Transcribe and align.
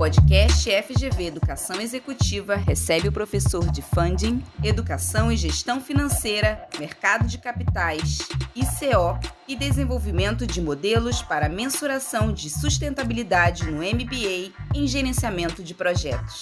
podcast 0.00 0.64
FGV 0.82 1.26
Educação 1.26 1.78
Executiva 1.78 2.56
recebe 2.56 3.08
o 3.08 3.12
professor 3.12 3.70
de 3.70 3.82
Funding, 3.82 4.42
Educação 4.64 5.30
e 5.30 5.36
Gestão 5.36 5.78
Financeira, 5.78 6.66
Mercado 6.78 7.26
de 7.26 7.36
Capitais, 7.36 8.20
ICO 8.56 9.20
e 9.46 9.54
Desenvolvimento 9.54 10.46
de 10.46 10.58
Modelos 10.62 11.20
para 11.20 11.50
Mensuração 11.50 12.32
de 12.32 12.48
Sustentabilidade 12.48 13.70
no 13.70 13.82
MBA 13.82 14.54
em 14.74 14.86
Gerenciamento 14.86 15.62
de 15.62 15.74
Projetos. 15.74 16.40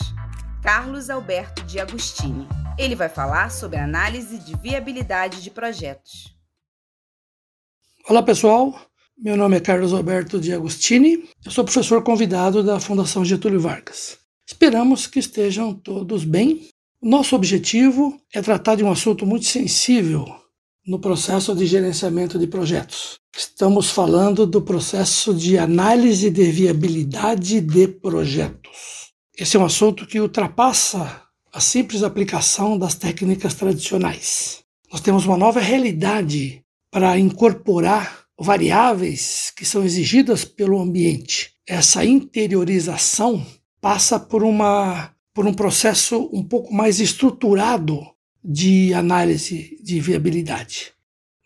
Carlos 0.62 1.10
Alberto 1.10 1.64
de 1.64 1.80
Agostini. 1.80 2.46
Ele 2.78 2.94
vai 2.94 3.08
falar 3.08 3.50
sobre 3.50 3.76
análise 3.76 4.38
de 4.38 4.56
viabilidade 4.56 5.42
de 5.42 5.50
projetos. 5.50 6.32
Olá, 8.08 8.22
pessoal. 8.22 8.87
Meu 9.20 9.36
nome 9.36 9.56
é 9.56 9.60
Carlos 9.60 9.92
Alberto 9.92 10.38
de 10.38 10.52
Agostini, 10.52 11.28
eu 11.44 11.50
sou 11.50 11.64
professor 11.64 12.04
convidado 12.04 12.62
da 12.62 12.78
Fundação 12.78 13.24
Getúlio 13.24 13.58
Vargas. 13.58 14.16
Esperamos 14.46 15.08
que 15.08 15.18
estejam 15.18 15.74
todos 15.74 16.22
bem. 16.22 16.68
Nosso 17.02 17.34
objetivo 17.34 18.16
é 18.32 18.40
tratar 18.40 18.76
de 18.76 18.84
um 18.84 18.92
assunto 18.92 19.26
muito 19.26 19.44
sensível 19.46 20.24
no 20.86 21.00
processo 21.00 21.52
de 21.52 21.66
gerenciamento 21.66 22.38
de 22.38 22.46
projetos. 22.46 23.18
Estamos 23.36 23.90
falando 23.90 24.46
do 24.46 24.62
processo 24.62 25.34
de 25.34 25.58
análise 25.58 26.30
de 26.30 26.52
viabilidade 26.52 27.60
de 27.60 27.88
projetos. 27.88 29.10
Esse 29.36 29.56
é 29.56 29.60
um 29.60 29.64
assunto 29.64 30.06
que 30.06 30.20
ultrapassa 30.20 31.24
a 31.52 31.58
simples 31.58 32.04
aplicação 32.04 32.78
das 32.78 32.94
técnicas 32.94 33.54
tradicionais. 33.54 34.60
Nós 34.92 35.00
temos 35.00 35.26
uma 35.26 35.36
nova 35.36 35.58
realidade 35.58 36.62
para 36.92 37.18
incorporar 37.18 38.27
variáveis 38.38 39.52
que 39.56 39.64
são 39.64 39.84
exigidas 39.84 40.44
pelo 40.44 40.80
ambiente. 40.80 41.52
Essa 41.66 42.04
interiorização 42.04 43.44
passa 43.80 44.18
por, 44.18 44.42
uma, 44.42 45.10
por 45.34 45.46
um 45.46 45.52
processo 45.52 46.30
um 46.32 46.42
pouco 46.42 46.72
mais 46.72 47.00
estruturado 47.00 48.00
de 48.44 48.94
análise 48.94 49.76
de 49.82 50.00
viabilidade. 50.00 50.92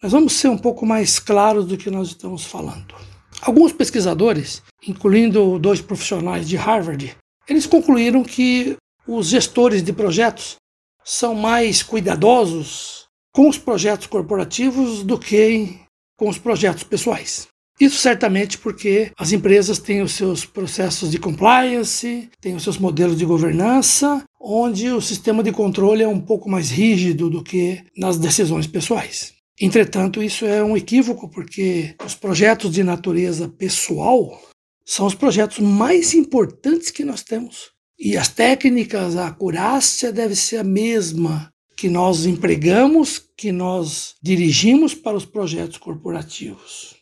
Mas 0.03 0.13
vamos 0.13 0.35
ser 0.35 0.49
um 0.49 0.59
pouco 0.59 0.85
mais 0.85 1.19
claros 1.19 1.67
do 1.67 1.77
que 1.77 1.91
nós 1.91 2.09
estamos 2.09 2.45
falando. 2.45 2.95
Alguns 3.41 3.73
pesquisadores, 3.73 4.63
incluindo 4.87 5.59
dois 5.59 5.81
profissionais 5.81 6.49
de 6.49 6.57
Harvard, 6.57 7.17
eles 7.49 7.67
concluíram 7.67 8.23
que 8.23 8.77
os 9.07 9.29
gestores 9.29 9.83
de 9.83 9.93
projetos 9.93 10.57
são 11.05 11.35
mais 11.35 11.83
cuidadosos 11.83 13.07
com 13.33 13.49
os 13.49 13.59
projetos 13.59 14.07
corporativos 14.07 15.03
do 15.03 15.19
que 15.19 15.81
com 16.23 16.29
os 16.29 16.39
projetos 16.39 16.85
pessoais. 16.85 17.49
Isso 17.81 17.99
certamente 17.99 18.57
porque 18.57 19.11
as 19.19 19.33
empresas 19.33 19.81
têm 19.81 20.03
os 20.03 20.13
seus 20.13 20.45
processos 20.45 21.11
de 21.11 21.19
compliance, 21.19 22.31
têm 22.41 22.55
os 22.55 22.63
seus 22.63 22.79
modelos 22.79 23.19
de 23.19 23.25
governança, 23.25 24.23
onde 24.41 24.89
o 24.89 25.01
sistema 25.01 25.43
de 25.43 25.51
controle 25.51 26.01
é 26.01 26.07
um 26.07 26.21
pouco 26.21 26.49
mais 26.49 26.71
rígido 26.71 27.29
do 27.29 27.43
que 27.43 27.83
nas 27.97 28.19
decisões 28.19 28.69
pessoais. 28.69 29.33
Entretanto, 29.61 30.23
isso 30.23 30.47
é 30.47 30.63
um 30.63 30.77
equívoco 30.77 31.29
porque 31.29 31.97
os 32.07 32.15
projetos 32.15 32.71
de 32.71 32.85
natureza 32.85 33.49
pessoal 33.49 34.41
são 34.87 35.07
os 35.07 35.17
projetos 35.17 35.59
mais 35.59 36.15
importantes 36.15 36.93
que 36.93 37.05
nós 37.05 37.25
temos. 37.25 37.73
E 37.99 38.17
as 38.17 38.29
técnicas, 38.29 39.17
a 39.17 39.27
acurácia 39.27 40.13
deve 40.13 40.37
ser 40.37 40.59
a 40.59 40.65
mesma 40.65 41.52
que 41.83 41.89
nós 41.89 42.27
empregamos, 42.27 43.21
que 43.37 43.51
nós 43.51 44.15
dirigimos 44.23 44.95
para 44.95 45.17
os 45.17 45.25
projetos 45.25 45.79
corporativos. 45.79 46.95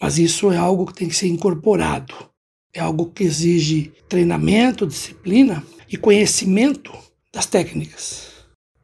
Mas 0.00 0.16
isso 0.16 0.50
é 0.50 0.56
algo 0.56 0.86
que 0.86 0.94
tem 0.94 1.06
que 1.06 1.14
ser 1.14 1.26
incorporado. 1.26 2.14
É 2.72 2.80
algo 2.80 3.10
que 3.10 3.24
exige 3.24 3.92
treinamento, 4.08 4.86
disciplina 4.86 5.62
e 5.86 5.98
conhecimento 5.98 6.90
das 7.30 7.44
técnicas. 7.44 8.28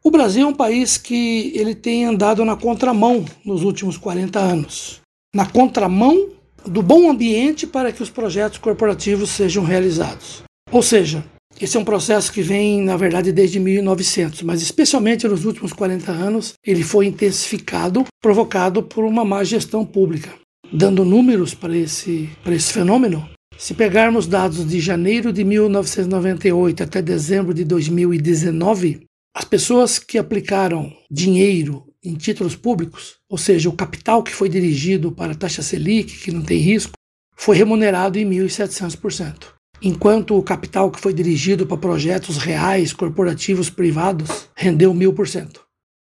O 0.05 0.11
Brasil 0.11 0.47
é 0.47 0.51
um 0.51 0.55
país 0.55 0.99
que 0.99 1.51
ele 1.55 1.75
tem 1.75 2.05
andado 2.05 2.45
na 2.45 2.55
contramão 2.55 3.25
nos 3.43 3.63
últimos 3.63 3.97
40 3.97 4.39
anos. 4.39 5.01
Na 5.35 5.47
contramão 5.47 6.29
do 6.67 6.83
bom 6.83 7.11
ambiente 7.11 7.67
para 7.67 7.91
que 7.91 8.03
os 8.03 8.11
projetos 8.11 8.59
corporativos 8.59 9.31
sejam 9.31 9.65
realizados. 9.65 10.43
Ou 10.71 10.83
seja, 10.83 11.25
esse 11.61 11.77
é 11.77 11.81
um 11.81 11.85
processo 11.85 12.33
que 12.33 12.41
vem, 12.41 12.83
na 12.83 12.97
verdade, 12.97 13.33
desde 13.33 13.59
1900, 13.59 14.43
mas 14.43 14.63
especialmente 14.63 15.27
nos 15.27 15.45
últimos 15.45 15.73
40 15.73 16.13
anos, 16.13 16.53
ele 16.65 16.85
foi 16.85 17.07
intensificado, 17.07 18.05
provocado 18.23 18.83
por 18.83 19.05
uma 19.05 19.25
má 19.25 19.43
gestão 19.43 19.85
pública. 19.85 20.33
Dando 20.73 21.05
números 21.05 21.55
para 21.55 21.77
esse, 21.77 22.29
para 22.45 22.55
esse 22.55 22.73
fenômeno, 22.73 23.29
se 23.57 23.75
pegarmos 23.75 24.29
dados 24.29 24.65
de 24.69 24.79
janeiro 24.79 25.33
de 25.33 25.43
1998 25.43 26.83
até 26.85 27.03
dezembro 27.03 27.53
de 27.53 27.65
2019, 27.65 29.01
as 29.35 29.45
pessoas 29.45 29.99
que 29.99 30.17
aplicaram 30.17 30.93
dinheiro 31.11 31.87
em 32.05 32.15
títulos 32.15 32.55
públicos, 32.55 33.17
ou 33.29 33.37
seja, 33.37 33.69
o 33.69 33.73
capital 33.73 34.23
que 34.23 34.33
foi 34.33 34.49
dirigido 34.49 35.11
para 35.11 35.33
a 35.33 35.35
taxa 35.35 35.63
Selic, 35.63 36.19
que 36.19 36.31
não 36.31 36.43
tem 36.43 36.59
risco, 36.59 36.93
foi 37.37 37.57
remunerado 37.57 38.17
em 38.17 38.29
1.700% 38.29 39.58
enquanto 39.83 40.37
o 40.37 40.43
capital 40.43 40.91
que 40.91 41.01
foi 41.01 41.13
dirigido 41.13 41.67
para 41.67 41.77
projetos 41.77 42.37
reais, 42.37 42.93
corporativos, 42.93 43.71
privados, 43.71 44.49
rendeu 44.55 44.93
mil 44.93 45.13
por 45.13 45.29
cento. 45.29 45.65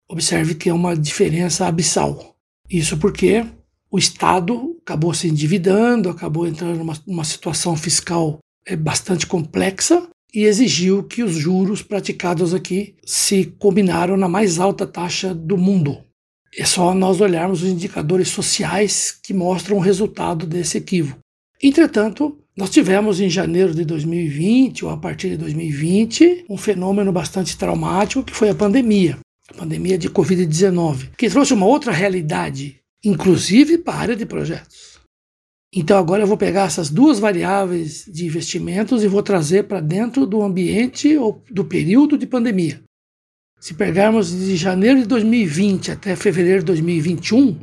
Observe 0.08 0.54
que 0.54 0.68
é 0.68 0.74
uma 0.74 0.96
diferença 0.96 1.66
abissal. 1.66 2.36
Isso 2.68 2.96
porque 2.98 3.44
o 3.90 3.98
Estado 3.98 4.76
acabou 4.82 5.14
se 5.14 5.28
endividando, 5.28 6.08
acabou 6.08 6.46
entrando 6.46 6.78
numa, 6.78 6.94
numa 7.06 7.24
situação 7.24 7.76
fiscal 7.76 8.38
é, 8.66 8.76
bastante 8.76 9.26
complexa 9.26 10.08
e 10.32 10.44
exigiu 10.44 11.04
que 11.04 11.22
os 11.22 11.34
juros 11.34 11.80
praticados 11.80 12.52
aqui 12.52 12.96
se 13.04 13.44
combinaram 13.58 14.16
na 14.16 14.28
mais 14.28 14.58
alta 14.58 14.86
taxa 14.86 15.32
do 15.32 15.56
mundo. 15.56 16.02
É 16.56 16.64
só 16.64 16.94
nós 16.94 17.20
olharmos 17.20 17.62
os 17.62 17.68
indicadores 17.68 18.28
sociais 18.28 19.16
que 19.22 19.32
mostram 19.32 19.76
o 19.76 19.80
resultado 19.80 20.46
desse 20.46 20.78
equívoco. 20.78 21.20
Entretanto, 21.62 22.38
nós 22.56 22.70
tivemos 22.70 23.20
em 23.20 23.28
janeiro 23.28 23.74
de 23.74 23.84
2020, 23.84 24.84
ou 24.84 24.90
a 24.92 24.96
partir 24.96 25.30
de 25.30 25.38
2020, 25.38 26.44
um 26.48 26.56
fenômeno 26.56 27.10
bastante 27.10 27.56
traumático 27.58 28.22
que 28.22 28.34
foi 28.34 28.48
a 28.48 28.54
pandemia, 28.54 29.18
a 29.50 29.54
pandemia 29.54 29.98
de 29.98 30.08
Covid-19, 30.08 31.10
que 31.18 31.28
trouxe 31.28 31.52
uma 31.52 31.66
outra 31.66 31.90
realidade, 31.90 32.76
inclusive 33.04 33.78
para 33.78 33.94
a 33.94 34.00
área 34.00 34.16
de 34.16 34.24
projetos. 34.24 35.00
Então 35.74 35.98
agora 35.98 36.22
eu 36.22 36.26
vou 36.28 36.36
pegar 36.36 36.66
essas 36.66 36.88
duas 36.88 37.18
variáveis 37.18 38.04
de 38.06 38.24
investimentos 38.24 39.02
e 39.02 39.08
vou 39.08 39.24
trazer 39.24 39.64
para 39.64 39.80
dentro 39.80 40.24
do 40.24 40.40
ambiente 40.40 41.16
ou 41.16 41.42
do 41.50 41.64
período 41.64 42.16
de 42.16 42.28
pandemia. 42.28 42.80
Se 43.58 43.74
pegarmos 43.74 44.30
de 44.30 44.56
janeiro 44.56 45.00
de 45.00 45.06
2020 45.06 45.90
até 45.90 46.14
fevereiro 46.14 46.60
de 46.60 46.66
2021, 46.66 47.58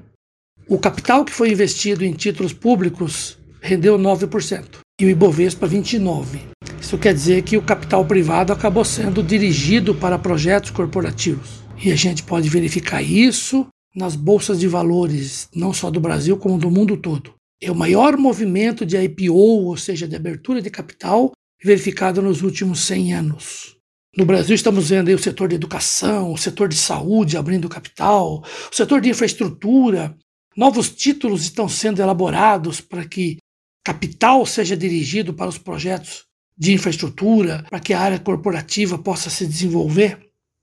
o 0.68 0.78
capital 0.78 1.24
que 1.24 1.32
foi 1.32 1.52
investido 1.52 2.04
em 2.04 2.12
títulos 2.12 2.52
públicos 2.52 3.38
rendeu 3.62 3.98
9% 3.98 4.80
e 5.00 5.06
o 5.06 5.10
Ibovespa 5.10 5.68
29%. 5.68 6.52
Isso 6.80 6.98
quer 6.98 7.14
dizer 7.14 7.44
que 7.44 7.56
o 7.56 7.62
capital 7.62 8.04
privado 8.04 8.52
acabou 8.52 8.84
sendo 8.84 9.24
dirigido 9.24 9.96
para 9.96 10.20
projetos 10.20 10.72
corporativos. 10.72 11.62
E 11.84 11.92
a 11.92 11.96
gente 11.96 12.24
pode 12.24 12.50
verificar 12.50 13.02
isso 13.02 13.68
nas 13.96 14.16
bolsas 14.16 14.60
de 14.60 14.68
valores, 14.68 15.48
não 15.56 15.74
só 15.74 15.90
do 15.90 16.00
Brasil, 16.00 16.38
como 16.38 16.58
do 16.58 16.72
mundo 16.72 16.98
todo. 16.98 17.34
É 17.62 17.72
o 17.72 17.76
maior 17.76 18.18
movimento 18.18 18.86
de 18.86 18.98
IPO, 18.98 19.34
ou 19.34 19.78
seja, 19.78 20.08
de 20.08 20.16
abertura 20.16 20.62
de 20.62 20.70
capital, 20.70 21.32
verificado 21.64 22.22
nos 22.22 22.42
últimos 22.42 22.82
100 22.82 23.14
anos. 23.14 23.78
No 24.18 24.26
Brasil, 24.26 24.56
estamos 24.56 24.90
vendo 24.90 25.08
aí 25.08 25.14
o 25.14 25.20
setor 25.20 25.48
de 25.48 25.56
educação, 25.56 26.34
o 26.34 26.38
setor 26.38 26.68
de 26.68 26.76
saúde 26.76 27.38
abrindo 27.38 27.70
capital, 27.70 28.44
o 28.44 28.76
setor 28.76 29.00
de 29.00 29.10
infraestrutura. 29.10 30.16
Novos 30.58 30.90
títulos 30.90 31.44
estão 31.44 31.70
sendo 31.70 32.02
elaborados 32.02 32.82
para 32.82 33.06
que 33.06 33.38
capital 33.84 34.46
seja 34.46 34.76
dirigido 34.78 35.34
para 35.34 35.50
os 35.50 35.58
projetos 35.58 36.26
de 36.58 36.74
infraestrutura, 36.74 37.66
para 37.70 37.80
que 37.80 37.94
a 37.94 38.00
área 38.00 38.20
corporativa 38.20 38.98
possa 38.98 39.30
se 39.30 39.48
desenvolver. 39.48 40.20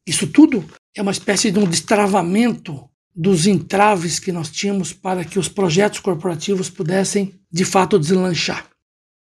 Isso 0.06 0.26
tudo 0.26 0.64
é 0.96 1.02
uma 1.02 1.12
espécie 1.12 1.50
de 1.50 1.58
um 1.58 1.64
destravamento 1.64 2.88
dos 3.14 3.46
entraves 3.46 4.20
que 4.20 4.30
nós 4.30 4.48
tínhamos 4.48 4.92
para 4.92 5.24
que 5.24 5.38
os 5.38 5.48
projetos 5.48 5.98
corporativos 5.98 6.70
pudessem, 6.70 7.34
de 7.50 7.64
fato, 7.64 7.98
deslanchar. 7.98 8.68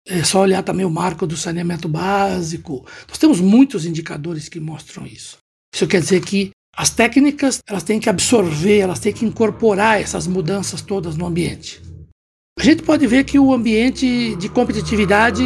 É 0.06 0.22
só 0.22 0.42
olhar 0.42 0.62
também 0.62 0.84
o 0.84 0.90
marco 0.90 1.26
do 1.26 1.36
saneamento 1.36 1.88
básico. 1.88 2.86
Nós 3.08 3.18
temos 3.18 3.40
muitos 3.40 3.86
indicadores 3.86 4.48
que 4.48 4.60
mostram 4.60 5.06
isso. 5.06 5.38
Isso 5.74 5.86
quer 5.86 6.00
dizer 6.00 6.20
que 6.20 6.50
as 6.76 6.90
técnicas 6.90 7.60
elas 7.66 7.82
têm 7.82 7.98
que 7.98 8.10
absorver, 8.10 8.78
elas 8.80 9.00
têm 9.00 9.12
que 9.12 9.24
incorporar 9.24 10.00
essas 10.00 10.26
mudanças 10.26 10.82
todas 10.82 11.16
no 11.16 11.26
ambiente. 11.26 11.80
A 12.58 12.62
gente 12.62 12.82
pode 12.82 13.06
ver 13.06 13.24
que 13.24 13.38
o 13.38 13.52
ambiente 13.52 14.34
de 14.36 14.48
competitividade 14.48 15.42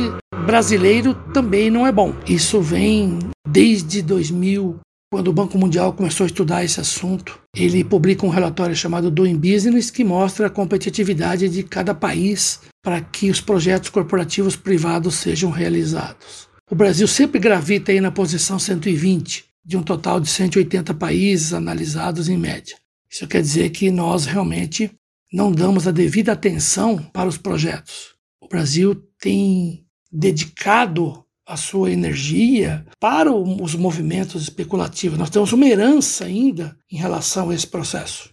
brasileiro 0.46 1.14
também 1.34 1.68
não 1.68 1.86
é 1.86 1.92
bom. 1.92 2.14
Isso 2.26 2.60
vem 2.62 3.18
desde 3.46 4.00
2000, 4.00 4.78
quando 5.12 5.28
o 5.28 5.32
Banco 5.32 5.58
Mundial 5.58 5.92
começou 5.92 6.24
a 6.24 6.28
estudar 6.28 6.64
esse 6.64 6.80
assunto. 6.80 7.38
Ele 7.54 7.82
publica 7.82 8.24
um 8.24 8.30
relatório 8.30 8.76
chamado 8.76 9.10
Doing 9.10 9.36
Business 9.36 9.90
que 9.90 10.04
mostra 10.04 10.46
a 10.46 10.50
competitividade 10.50 11.48
de 11.48 11.64
cada 11.64 11.92
país 11.94 12.60
para 12.82 13.00
que 13.00 13.28
os 13.28 13.40
projetos 13.40 13.90
corporativos 13.90 14.54
privados 14.54 15.16
sejam 15.16 15.50
realizados. 15.50 16.48
o 16.70 16.74
Brasil 16.76 17.08
sempre 17.08 17.40
gravita 17.40 17.90
aí 17.90 18.00
na 18.00 18.12
posição 18.12 18.56
120 18.56 19.44
de 19.66 19.76
um 19.76 19.82
total 19.82 20.20
de 20.20 20.28
180 20.28 20.94
países 20.94 21.52
analisados 21.52 22.28
em 22.28 22.38
média. 22.38 22.76
Isso 23.10 23.26
quer 23.26 23.42
dizer 23.42 23.70
que 23.70 23.90
nós 23.90 24.24
realmente 24.24 24.90
não 25.32 25.52
damos 25.52 25.86
a 25.86 25.90
devida 25.90 26.32
atenção 26.32 26.98
para 27.12 27.28
os 27.28 27.38
projetos. 27.38 28.14
O 28.40 28.48
Brasil 28.48 28.94
tem 29.18 29.84
dedicado 30.10 31.24
a 31.46 31.56
sua 31.56 31.90
energia 31.90 32.86
para 32.98 33.32
os 33.32 33.74
movimentos 33.74 34.42
especulativos. 34.42 35.18
Nós 35.18 35.30
temos 35.30 35.52
uma 35.52 35.66
herança 35.66 36.24
ainda 36.24 36.76
em 36.90 36.96
relação 36.96 37.50
a 37.50 37.54
esse 37.54 37.66
processo. 37.66 38.30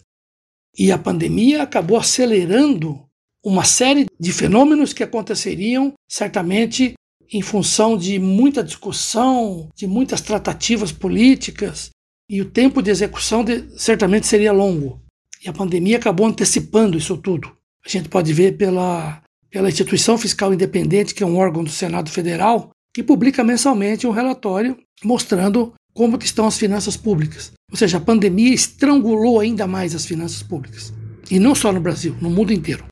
E 0.77 0.91
a 0.91 0.97
pandemia 0.97 1.63
acabou 1.63 1.97
acelerando 1.97 3.03
uma 3.44 3.63
série 3.63 4.05
de 4.19 4.31
fenômenos 4.31 4.94
que 4.94 5.03
aconteceriam 5.03 5.94
certamente 6.07 6.94
em 7.31 7.41
função 7.41 7.97
de 7.97 8.19
muita 8.19 8.63
discussão, 8.63 9.69
de 9.75 9.88
muitas 9.88 10.21
tratativas 10.21 10.91
políticas, 10.91 11.89
e 12.29 12.41
o 12.41 12.49
tempo 12.49 12.81
de 12.81 12.91
execução 12.91 13.44
de, 13.44 13.67
certamente 13.79 14.27
seria 14.27 14.51
longo. 14.51 15.01
E 15.47 15.49
a 15.49 15.53
pandemia 15.53 15.95
acabou 15.95 16.27
antecipando 16.27 16.97
isso 16.97 17.15
tudo. 17.15 17.49
A 17.85 17.88
gente 17.88 18.09
pode 18.09 18.33
ver 18.33 18.57
pela, 18.57 19.21
pela 19.49 19.69
Instituição 19.69 20.17
Fiscal 20.17 20.53
Independente, 20.53 21.15
que 21.15 21.23
é 21.23 21.25
um 21.25 21.38
órgão 21.38 21.63
do 21.63 21.69
Senado 21.69 22.11
Federal, 22.11 22.69
que 22.94 23.01
publica 23.01 23.45
mensalmente 23.45 24.05
um 24.05 24.11
relatório 24.11 24.77
mostrando 25.05 25.73
como 25.94 26.17
estão 26.17 26.47
as 26.47 26.57
finanças 26.57 26.97
públicas. 26.97 27.53
Ou 27.71 27.77
seja, 27.77 27.97
a 27.97 28.01
pandemia 28.01 28.53
estrangulou 28.53 29.39
ainda 29.39 29.65
mais 29.65 29.95
as 29.95 30.05
finanças 30.05 30.44
públicas. 30.44 30.94
E 31.31 31.39
não 31.39 31.55
só 31.55 31.71
no 31.71 31.79
Brasil, 31.79 32.13
no 32.19 32.29
mundo 32.29 32.51
inteiro. 32.51 32.83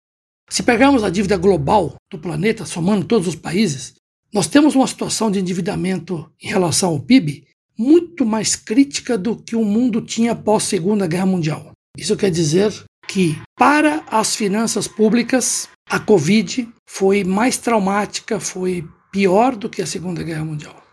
Se 0.49 0.63
pegarmos 0.63 1.03
a 1.03 1.09
dívida 1.09 1.35
global 1.35 1.95
do 2.09 2.17
planeta, 2.17 2.65
somando 2.65 3.03
todos 3.03 3.27
os 3.27 3.35
países, 3.35 3.95
nós 4.33 4.47
temos 4.47 4.75
uma 4.75 4.87
situação 4.87 5.29
de 5.29 5.39
endividamento 5.39 6.31
em 6.41 6.47
relação 6.47 6.91
ao 6.91 7.01
PIB 7.01 7.47
muito 7.77 8.25
mais 8.25 8.55
crítica 8.55 9.17
do 9.17 9.35
que 9.35 9.57
o 9.57 9.65
mundo 9.65 9.99
tinha 9.99 10.31
após 10.31 10.63
a 10.63 10.67
Segunda 10.67 11.05
Guerra 11.05 11.25
Mundial. 11.25 11.74
Isso 11.97 12.17
quer 12.17 12.29
dizer 12.29 12.71
que, 13.07 13.39
para 13.57 14.03
as 14.07 14.35
finanças 14.35 14.87
públicas, 14.87 15.69
a 15.89 15.99
Covid 15.99 16.67
foi 16.87 17.23
mais 17.23 17.57
traumática, 17.57 18.39
foi 18.39 18.87
pior 19.11 19.55
do 19.55 19.69
que 19.69 19.81
a 19.81 19.87
Segunda 19.87 20.23
Guerra 20.23 20.43
Mundial. 20.43 20.83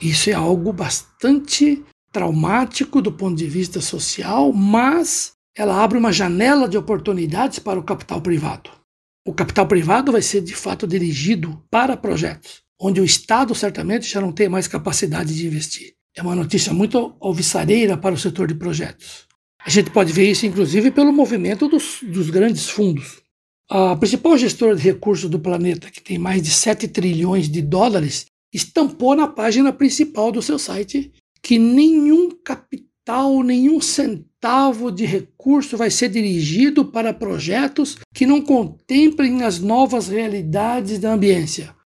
Isso 0.00 0.30
é 0.30 0.32
algo 0.32 0.72
bastante 0.72 1.82
traumático 2.12 3.00
do 3.00 3.12
ponto 3.12 3.36
de 3.36 3.46
vista 3.46 3.80
social, 3.80 4.52
mas 4.52 5.32
ela 5.56 5.82
abre 5.82 5.98
uma 5.98 6.12
janela 6.12 6.68
de 6.68 6.78
oportunidades 6.78 7.58
para 7.58 7.78
o 7.78 7.82
capital 7.82 8.20
privado. 8.20 8.70
O 9.26 9.34
capital 9.34 9.66
privado 9.66 10.12
vai 10.12 10.22
ser 10.22 10.40
de 10.40 10.54
fato 10.54 10.86
dirigido 10.86 11.62
para 11.70 11.96
projetos, 11.96 12.62
onde 12.80 13.00
o 13.00 13.04
Estado 13.04 13.54
certamente 13.54 14.08
já 14.08 14.20
não 14.20 14.32
tem 14.32 14.48
mais 14.48 14.68
capacidade 14.68 15.34
de 15.34 15.46
investir. 15.46 15.94
É 16.16 16.22
uma 16.22 16.34
notícia 16.34 16.72
muito 16.72 17.16
alvissareira 17.20 17.96
para 17.96 18.14
o 18.14 18.18
setor 18.18 18.48
de 18.48 18.54
projetos. 18.54 19.27
A 19.64 19.70
gente 19.70 19.90
pode 19.90 20.12
ver 20.12 20.30
isso, 20.30 20.46
inclusive, 20.46 20.90
pelo 20.90 21.12
movimento 21.12 21.68
dos, 21.68 22.00
dos 22.02 22.30
grandes 22.30 22.68
fundos. 22.68 23.20
A 23.70 23.96
principal 23.96 24.38
gestora 24.38 24.74
de 24.74 24.82
recursos 24.82 25.28
do 25.28 25.38
planeta, 25.38 25.90
que 25.90 26.00
tem 26.00 26.16
mais 26.16 26.42
de 26.42 26.50
7 26.50 26.88
trilhões 26.88 27.48
de 27.48 27.60
dólares, 27.60 28.26
estampou 28.52 29.14
na 29.14 29.26
página 29.28 29.72
principal 29.72 30.32
do 30.32 30.40
seu 30.40 30.58
site 30.58 31.12
que 31.42 31.58
nenhum 31.58 32.30
capital, 32.30 33.42
nenhum 33.42 33.80
centavo 33.80 34.90
de 34.90 35.04
recurso 35.04 35.76
vai 35.76 35.90
ser 35.90 36.08
dirigido 36.08 36.84
para 36.84 37.12
projetos 37.12 37.98
que 38.14 38.26
não 38.26 38.40
contemplem 38.40 39.42
as 39.42 39.58
novas 39.58 40.08
realidades 40.08 40.98
da 40.98 41.12
ambiência. 41.12 41.76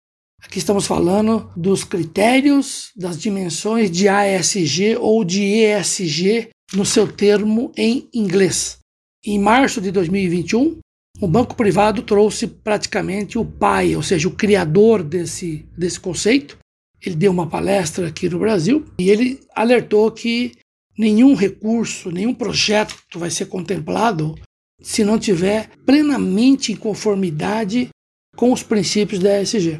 Aqui 0.40 0.58
estamos 0.58 0.86
falando 0.86 1.50
dos 1.56 1.84
critérios, 1.84 2.90
das 2.96 3.18
dimensões 3.18 3.90
de 3.90 4.08
ASG 4.08 4.96
ou 5.00 5.24
de 5.24 5.42
ESG 5.42 6.50
no 6.74 6.84
seu 6.84 7.10
termo 7.10 7.72
em 7.76 8.08
inglês. 8.12 8.78
Em 9.24 9.38
março 9.38 9.80
de 9.80 9.90
2021, 9.90 10.78
o 11.20 11.28
banco 11.28 11.54
privado 11.54 12.02
trouxe 12.02 12.46
praticamente 12.46 13.38
o 13.38 13.44
pai, 13.44 13.94
ou 13.94 14.02
seja, 14.02 14.26
o 14.26 14.34
criador 14.34 15.02
desse, 15.02 15.66
desse 15.76 16.00
conceito. 16.00 16.58
Ele 17.04 17.14
deu 17.14 17.30
uma 17.30 17.48
palestra 17.48 18.08
aqui 18.08 18.28
no 18.28 18.38
Brasil 18.38 18.84
e 18.98 19.10
ele 19.10 19.40
alertou 19.54 20.10
que 20.10 20.52
nenhum 20.98 21.34
recurso, 21.34 22.10
nenhum 22.10 22.34
projeto 22.34 22.96
vai 23.16 23.30
ser 23.30 23.46
contemplado 23.46 24.34
se 24.80 25.04
não 25.04 25.18
tiver 25.18 25.70
plenamente 25.86 26.72
em 26.72 26.76
conformidade 26.76 27.88
com 28.36 28.52
os 28.52 28.62
princípios 28.62 29.20
da 29.20 29.40
ESG. 29.40 29.78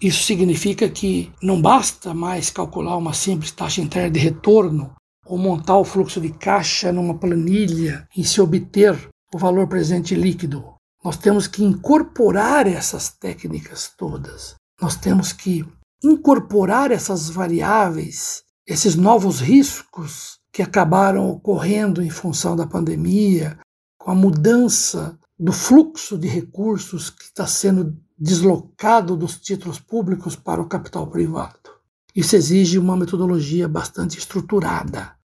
Isso 0.00 0.24
significa 0.24 0.88
que 0.88 1.30
não 1.40 1.60
basta 1.60 2.12
mais 2.12 2.50
calcular 2.50 2.96
uma 2.96 3.14
simples 3.14 3.52
taxa 3.52 3.80
interna 3.80 4.10
de 4.10 4.18
retorno 4.18 4.92
ou 5.32 5.38
montar 5.38 5.78
o 5.78 5.84
fluxo 5.84 6.20
de 6.20 6.28
caixa 6.28 6.92
numa 6.92 7.14
planilha 7.14 8.06
e 8.14 8.22
se 8.22 8.38
obter 8.38 9.08
o 9.34 9.38
valor 9.38 9.66
presente 9.66 10.14
líquido. 10.14 10.74
Nós 11.02 11.16
temos 11.16 11.46
que 11.46 11.64
incorporar 11.64 12.66
essas 12.66 13.08
técnicas 13.08 13.90
todas. 13.96 14.56
Nós 14.78 14.94
temos 14.94 15.32
que 15.32 15.64
incorporar 16.04 16.90
essas 16.90 17.30
variáveis, 17.30 18.42
esses 18.66 18.94
novos 18.94 19.40
riscos 19.40 20.36
que 20.52 20.60
acabaram 20.60 21.30
ocorrendo 21.30 22.02
em 22.02 22.10
função 22.10 22.54
da 22.54 22.66
pandemia, 22.66 23.58
com 23.98 24.10
a 24.10 24.14
mudança 24.14 25.18
do 25.38 25.50
fluxo 25.50 26.18
de 26.18 26.28
recursos 26.28 27.08
que 27.08 27.24
está 27.24 27.46
sendo 27.46 27.96
deslocado 28.18 29.16
dos 29.16 29.40
títulos 29.40 29.80
públicos 29.80 30.36
para 30.36 30.60
o 30.60 30.68
capital 30.68 31.06
privado. 31.06 31.70
Isso 32.14 32.36
exige 32.36 32.78
uma 32.78 32.98
metodologia 32.98 33.66
bastante 33.66 34.18
estruturada. 34.18 35.21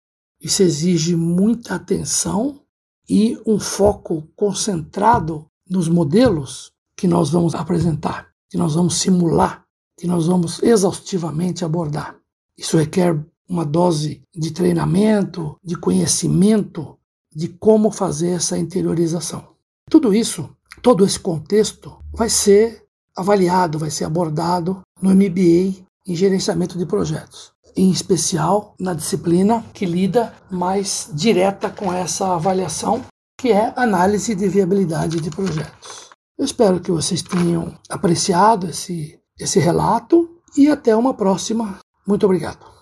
Isso 0.45 0.63
exige 0.63 1.17
muita 1.17 1.77
atenção 1.77 2.61
e 3.09 3.41
um 3.47 3.59
foco 3.59 4.29
concentrado 4.37 5.47
nos 5.69 5.89
modelos 5.89 6.71
que 6.95 7.09
nós 7.09 7.31
vamos 7.31 7.55
apresentar, 7.55 8.29
que 8.51 8.59
nós 8.59 8.75
vamos 8.75 8.97
simular, 8.97 9.65
que 9.99 10.07
nós 10.07 10.27
vamos 10.27 10.63
exaustivamente 10.63 11.65
abordar. 11.65 12.19
Isso 12.59 12.77
requer 12.77 13.19
uma 13.49 13.65
dose 13.65 14.23
de 14.35 14.51
treinamento, 14.51 15.57
de 15.65 15.77
conhecimento 15.77 16.99
de 17.35 17.49
como 17.49 17.91
fazer 17.91 18.33
essa 18.33 18.59
interiorização. 18.59 19.49
Tudo 19.91 20.13
isso, 20.13 20.55
todo 20.83 21.07
esse 21.07 21.19
contexto 21.19 21.99
vai 22.13 22.29
ser 22.29 22.85
avaliado, 23.17 23.79
vai 23.79 23.91
ser 23.91 24.05
abordado 24.05 24.83
no 25.01 25.09
MBA 25.15 25.85
em 26.07 26.15
gerenciamento 26.15 26.77
de 26.77 26.85
projetos, 26.85 27.54
em 27.77 27.91
especial 27.91 28.75
na 28.79 28.95
disciplina 28.95 29.65
que 29.73 29.87
lida 29.87 30.33
mais 30.51 31.11
direta 31.13 31.71
com 31.71 31.93
essa 31.93 32.35
avaliação, 32.35 33.03
que 33.39 33.53
é 33.53 33.73
análise 33.77 34.35
de 34.35 34.49
viabilidade 34.49 35.21
de 35.21 35.31
projetos. 35.31 36.11
Eu 36.39 36.45
espero 36.45 36.81
que 36.81 36.91
vocês 36.91 37.23
tenham 37.23 37.75
apreciado 37.89 38.69
esse, 38.69 39.19
esse 39.39 39.59
relato 39.59 40.29
e 40.57 40.69
até 40.69 40.97
uma 40.97 41.15
próxima. 41.15 41.79
Muito 42.07 42.25
obrigado. 42.25 42.75